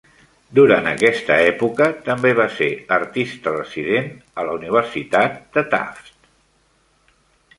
Durant 0.59 0.87
aquesta 0.91 1.35
època, 1.49 1.89
també 2.07 2.31
va 2.39 2.47
ser 2.61 2.69
artista 2.97 3.53
resident 3.55 4.09
a 4.43 4.45
la 4.49 4.57
Universitat 4.61 5.37
de 5.59 5.67
Tufts. 5.75 6.11